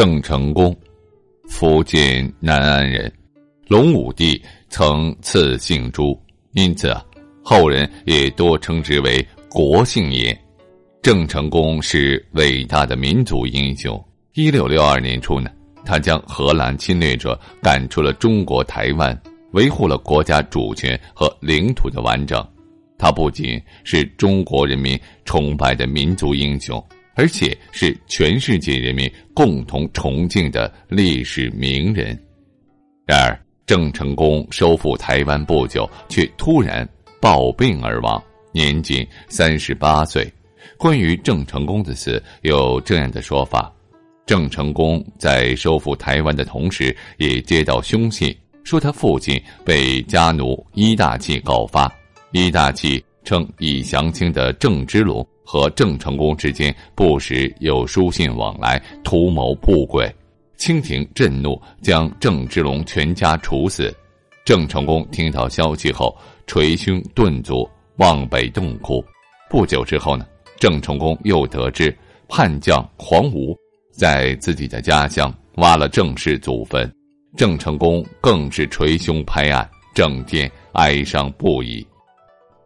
[0.00, 0.72] 郑成功，
[1.48, 3.12] 福建南安人，
[3.66, 6.16] 隆武帝曾赐姓朱，
[6.52, 6.96] 因此
[7.42, 10.40] 后人也多称之为国姓爷。
[11.02, 14.00] 郑成功是伟大的民族英雄。
[14.34, 15.50] 一六六二年初呢，
[15.84, 22.40] 他将荷兰侵略者赶出了中国台湾，维护了国家主权和领土的完整。
[22.96, 26.80] 他不仅是中国人民崇拜的民族英雄。
[27.18, 32.16] 而且是全世界人民共同崇敬的历史名人。
[33.04, 36.88] 然而，郑成功收复台湾不久，却突然
[37.20, 40.32] 暴病而亡，年仅三十八岁。
[40.76, 43.72] 关于郑成功的死，有这样的说法：
[44.24, 51.92] 郑成功在收复台湾的同时，也接到凶信，说他父亲被家奴伊大器告发。
[52.30, 55.26] 伊大器称已降清的郑芝龙。
[55.50, 60.06] 和郑成功之间不时有书信往来，图谋不轨。
[60.58, 63.90] 清廷震怒，将郑芝龙全家处死。
[64.44, 66.14] 郑成功听到消息后，
[66.46, 69.02] 捶胸顿足，望北洞哭。
[69.48, 70.26] 不久之后呢，
[70.58, 71.96] 郑成功又得知
[72.28, 73.56] 叛将黄吴
[73.90, 76.92] 在自己的家乡挖了郑氏祖坟，
[77.38, 81.86] 郑成功更是捶胸拍案，整天哀伤不已。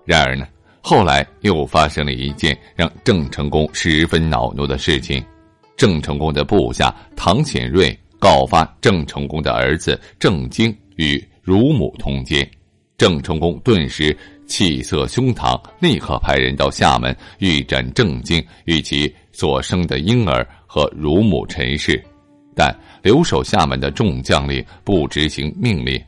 [0.04, 0.48] 然而呢？
[0.84, 5.24] 后来又发生了一件让郑成功十分恼怒的事情：
[5.76, 12.48] 郑成功的部下唐显瑞告发郑成功的儿子郑经与乳母通奸，
[12.98, 14.16] 郑成功顿时
[14.46, 22.02] 气色胸膛，立刻派人到厦门预斩郑经与其所生的婴儿和乳母陈氏，
[22.56, 25.98] 但留守厦门的众将领不执行命令，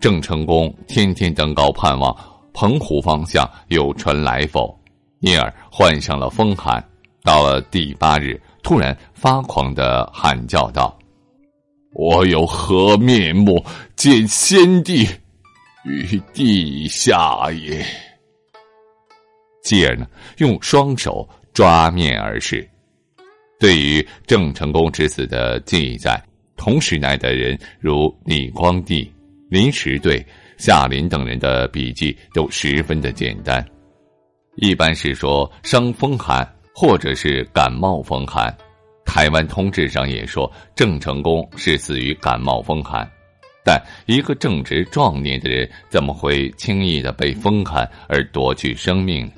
[0.00, 2.14] 郑成功天天登高盼望。
[2.54, 4.74] 澎湖方向有船来否？
[5.20, 6.82] 因而患上了风寒。
[7.22, 10.96] 到了第八日，突然发狂的喊叫道
[11.92, 13.62] ：“我有何面目
[13.96, 15.06] 见先帝
[15.84, 17.84] 与地下也？”
[19.64, 22.68] 继而呢，用双手抓面而视。
[23.58, 26.22] 对于郑成功之死的记载，
[26.56, 29.10] 同时代的人如李光地、
[29.48, 30.24] 林时对。
[30.56, 33.64] 夏林等人的笔记都十分的简单，
[34.56, 38.54] 一般是说伤风寒，或者是感冒风寒。
[39.04, 43.08] 台湾通志上也说郑成功是死于感冒风寒，
[43.64, 49.30] 但一个正值壮年的人怎么会轻易的被风寒而夺去生命？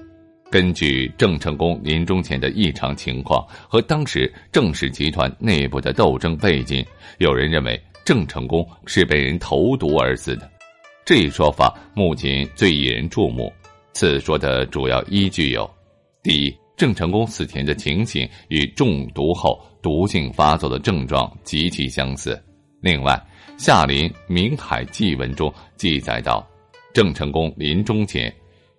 [0.49, 6.87] 根据郑成功临终前的异常情况和当时郑氏集团内部的斗争背景，
[7.19, 10.49] 有人认为郑成功是被人投毒而死的。
[11.07, 13.53] 这一说法目前最引人注目。
[13.93, 15.71] 此说的主要依据有：
[16.21, 22.33] 第一，郑成功死前的情形与中毒后毒性发作的症状极其相似；
[22.81, 23.17] 另外，
[23.57, 26.45] 夏林《明海记文》中记载道，
[26.93, 28.35] 郑成功临终前，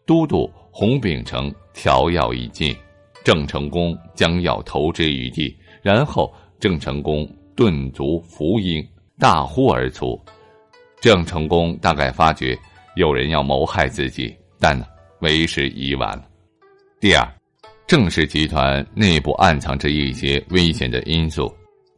[0.06, 2.76] 都督洪秉成调药已尽，
[3.24, 7.26] 郑成功将药投之于地，然后郑成功
[7.56, 8.86] 顿足伏缨，
[9.18, 10.22] 大呼而卒。
[11.00, 12.58] 郑成功大概发觉
[12.96, 14.80] 有人要谋害自己，但
[15.20, 16.20] 为时已晚。
[17.00, 17.28] 第二，
[17.86, 21.54] 郑氏集团内部暗藏着一些危险的因素。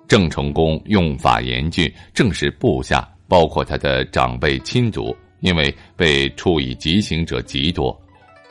[0.07, 7.98] 郑成功用法严峻，郑氏部下包括他的长辈亲族，因为被处以极刑者极多，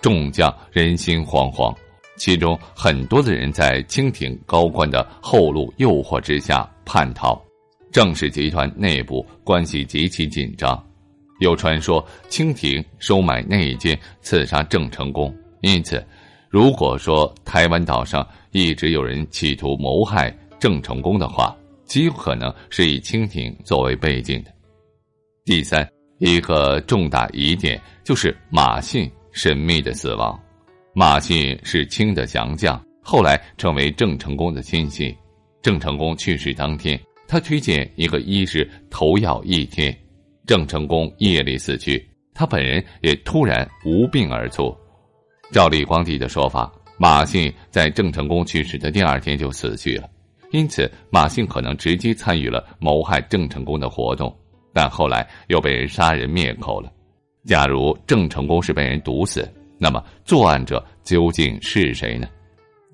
[0.00, 1.74] 众将人心惶惶。
[2.16, 7.40] 其中很多的人在清廷高官的后路诱惑之下叛逃。
[7.98, 10.80] 郑氏集团内部关系极其紧张，
[11.40, 16.06] 有传说清廷收买内奸刺杀郑成功，因此
[16.48, 21.56] 如果说台湾岛上一直有人企图谋害郑成功的话，
[21.86, 24.52] 极有可能是以清廷作为背景的。
[25.44, 25.84] 第三，
[26.18, 30.40] 一个重大疑点就是马信神秘的死亡。
[30.94, 35.12] 马信是清的降将，后来成为郑成功的亲信。
[35.60, 39.94] 郑成功去世当天，他推荐一个医师投药一天，
[40.46, 42.02] 郑成功夜里死去，
[42.32, 44.74] 他本人也突然无病而卒。
[45.52, 50.08] 照李光地的说法，马信在郑成功去世的第二天就死去了，
[50.52, 54.34] 因此马信可能直接参与了谋害郑成功的活动。
[54.72, 56.90] 但后来又被人杀人灭口了。
[57.44, 59.46] 假如郑成功是被人毒死，
[59.78, 62.26] 那么作案者究竟是谁呢？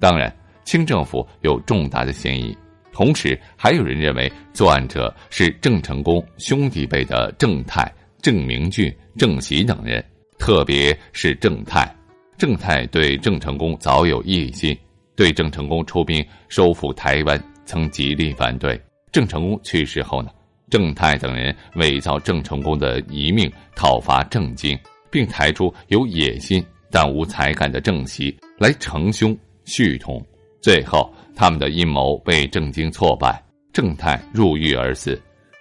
[0.00, 0.34] 当然，
[0.64, 2.56] 清政府有重大的嫌疑。
[2.94, 7.92] 同时，还有人认为作案者是郑成功兄弟辈的郑泰、
[8.22, 10.02] 郑明俊、郑喜等人，
[10.38, 11.92] 特别是郑泰。
[12.38, 14.78] 郑泰对郑成功早有异心，
[15.16, 18.80] 对郑成功出兵收复台湾曾极力反对。
[19.10, 20.30] 郑成功去世后呢？
[20.70, 24.78] 郑泰等人伪造郑成功的遗命，讨伐郑经，
[25.10, 30.24] 并抬出有野心但无才干的郑袭来承兄续同。
[30.64, 33.38] 最后，他们的阴谋被郑经挫败，
[33.70, 35.20] 郑泰入狱而死。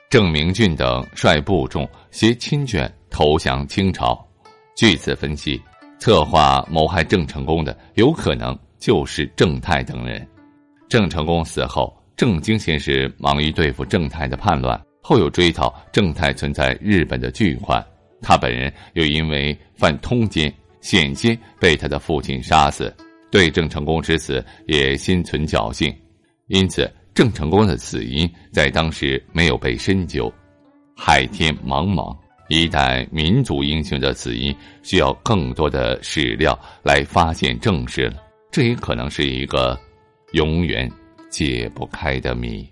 [0.09, 4.17] 郑明俊等率部众携亲眷投降清朝。
[4.77, 5.61] 据此分析，
[5.99, 10.25] 策划谋害郑成功的有可能就是郑泰等人。
[10.87, 14.81] 郑成功死后，郑经先是忙于对付郑泰的叛乱。
[15.01, 17.85] 后又追讨郑泰存在日本的巨款，
[18.21, 20.49] 他本人又因为犯通奸，
[20.79, 22.95] 险些被他的父亲杀死，
[23.33, 25.91] 对郑成功之死也心存侥幸，
[26.49, 30.31] 因此郑成功的死因在当时没有被深究。
[30.95, 32.15] 海天茫茫，
[32.47, 38.21] 一代民族英雄的死因需要更多的史料来发现证实了，
[38.51, 39.75] 这也可能是一个
[40.33, 40.87] 永远
[41.31, 42.63] 解不开的谜。